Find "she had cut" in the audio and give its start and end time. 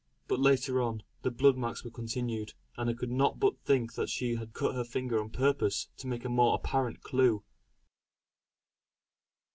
4.09-4.73